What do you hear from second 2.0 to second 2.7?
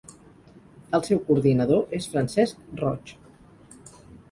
Francesc